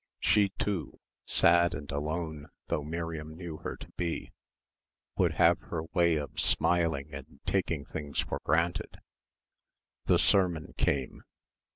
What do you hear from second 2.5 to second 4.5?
though Miriam knew her to be,